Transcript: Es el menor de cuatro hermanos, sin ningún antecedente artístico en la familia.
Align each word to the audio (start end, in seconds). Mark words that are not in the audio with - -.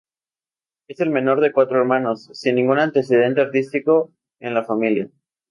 Es 0.87 0.99
el 0.99 1.11
menor 1.11 1.41
de 1.41 1.51
cuatro 1.51 1.77
hermanos, 1.77 2.31
sin 2.33 2.55
ningún 2.55 2.79
antecedente 2.79 3.41
artístico 3.41 4.11
en 4.39 4.55
la 4.55 4.63
familia. 4.65 5.07